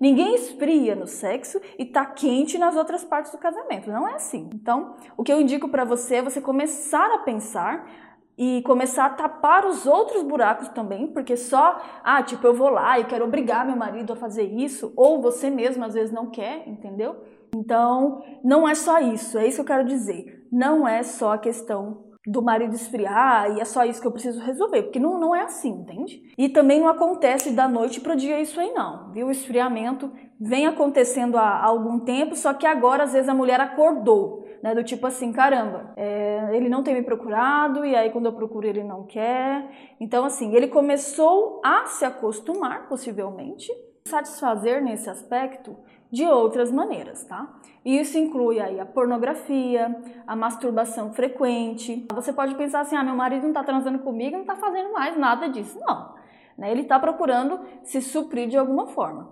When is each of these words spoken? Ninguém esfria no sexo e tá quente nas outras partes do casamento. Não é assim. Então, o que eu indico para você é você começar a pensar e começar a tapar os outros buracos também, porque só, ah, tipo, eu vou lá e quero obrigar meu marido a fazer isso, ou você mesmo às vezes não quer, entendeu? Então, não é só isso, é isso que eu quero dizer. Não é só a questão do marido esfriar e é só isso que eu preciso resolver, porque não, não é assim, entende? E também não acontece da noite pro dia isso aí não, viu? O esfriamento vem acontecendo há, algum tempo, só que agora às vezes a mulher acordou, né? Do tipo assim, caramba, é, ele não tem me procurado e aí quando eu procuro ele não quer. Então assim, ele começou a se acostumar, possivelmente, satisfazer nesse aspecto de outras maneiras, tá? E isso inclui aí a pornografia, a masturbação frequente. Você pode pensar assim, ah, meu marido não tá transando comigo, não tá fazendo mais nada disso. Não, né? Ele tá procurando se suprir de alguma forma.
Ninguém 0.00 0.34
esfria 0.34 0.96
no 0.96 1.06
sexo 1.06 1.60
e 1.78 1.84
tá 1.84 2.06
quente 2.06 2.56
nas 2.56 2.74
outras 2.74 3.04
partes 3.04 3.30
do 3.32 3.38
casamento. 3.38 3.90
Não 3.90 4.08
é 4.08 4.14
assim. 4.14 4.48
Então, 4.54 4.94
o 5.14 5.22
que 5.22 5.30
eu 5.30 5.40
indico 5.40 5.68
para 5.68 5.84
você 5.84 6.16
é 6.16 6.22
você 6.22 6.40
começar 6.40 7.14
a 7.14 7.18
pensar 7.18 7.86
e 8.38 8.62
começar 8.62 9.04
a 9.04 9.10
tapar 9.10 9.66
os 9.66 9.86
outros 9.86 10.22
buracos 10.22 10.68
também, 10.68 11.08
porque 11.08 11.36
só, 11.36 11.78
ah, 12.02 12.22
tipo, 12.22 12.46
eu 12.46 12.54
vou 12.54 12.70
lá 12.70 12.98
e 12.98 13.04
quero 13.04 13.26
obrigar 13.26 13.66
meu 13.66 13.76
marido 13.76 14.14
a 14.14 14.16
fazer 14.16 14.44
isso, 14.44 14.94
ou 14.96 15.20
você 15.20 15.50
mesmo 15.50 15.84
às 15.84 15.92
vezes 15.92 16.10
não 16.10 16.30
quer, 16.30 16.66
entendeu? 16.66 17.16
Então, 17.54 18.22
não 18.42 18.66
é 18.66 18.74
só 18.74 18.98
isso, 18.98 19.36
é 19.36 19.46
isso 19.46 19.56
que 19.56 19.60
eu 19.60 19.76
quero 19.76 19.86
dizer. 19.86 20.48
Não 20.50 20.88
é 20.88 21.02
só 21.02 21.34
a 21.34 21.38
questão 21.38 22.09
do 22.26 22.42
marido 22.42 22.74
esfriar 22.74 23.56
e 23.56 23.60
é 23.60 23.64
só 23.64 23.84
isso 23.84 24.00
que 24.00 24.06
eu 24.06 24.12
preciso 24.12 24.40
resolver, 24.40 24.82
porque 24.82 24.98
não, 24.98 25.18
não 25.18 25.34
é 25.34 25.42
assim, 25.42 25.70
entende? 25.70 26.22
E 26.36 26.48
também 26.50 26.80
não 26.80 26.88
acontece 26.88 27.50
da 27.52 27.66
noite 27.66 28.00
pro 28.00 28.16
dia 28.16 28.40
isso 28.40 28.60
aí 28.60 28.72
não, 28.72 29.10
viu? 29.10 29.28
O 29.28 29.30
esfriamento 29.30 30.12
vem 30.38 30.66
acontecendo 30.66 31.38
há, 31.38 31.64
algum 31.64 31.98
tempo, 32.00 32.36
só 32.36 32.52
que 32.52 32.66
agora 32.66 33.04
às 33.04 33.12
vezes 33.14 33.28
a 33.28 33.34
mulher 33.34 33.58
acordou, 33.58 34.46
né? 34.62 34.74
Do 34.74 34.84
tipo 34.84 35.06
assim, 35.06 35.32
caramba, 35.32 35.94
é, 35.96 36.50
ele 36.52 36.68
não 36.68 36.82
tem 36.82 36.94
me 36.94 37.02
procurado 37.02 37.86
e 37.86 37.96
aí 37.96 38.10
quando 38.10 38.26
eu 38.26 38.34
procuro 38.34 38.66
ele 38.66 38.84
não 38.84 39.04
quer. 39.06 39.70
Então 39.98 40.24
assim, 40.24 40.54
ele 40.54 40.68
começou 40.68 41.60
a 41.64 41.86
se 41.86 42.04
acostumar, 42.04 42.86
possivelmente, 42.86 43.72
satisfazer 44.10 44.82
nesse 44.82 45.08
aspecto 45.08 45.76
de 46.10 46.24
outras 46.24 46.70
maneiras, 46.72 47.24
tá? 47.24 47.48
E 47.84 47.98
isso 47.98 48.18
inclui 48.18 48.60
aí 48.60 48.80
a 48.80 48.84
pornografia, 48.84 49.96
a 50.26 50.34
masturbação 50.34 51.12
frequente. 51.12 52.06
Você 52.12 52.32
pode 52.32 52.54
pensar 52.56 52.80
assim, 52.80 52.96
ah, 52.96 53.04
meu 53.04 53.14
marido 53.14 53.46
não 53.46 53.52
tá 53.52 53.62
transando 53.62 54.00
comigo, 54.00 54.36
não 54.36 54.44
tá 54.44 54.56
fazendo 54.56 54.92
mais 54.92 55.16
nada 55.16 55.48
disso. 55.48 55.78
Não, 55.80 56.14
né? 56.58 56.70
Ele 56.70 56.84
tá 56.84 56.98
procurando 56.98 57.60
se 57.84 58.02
suprir 58.02 58.48
de 58.48 58.58
alguma 58.58 58.88
forma. 58.88 59.30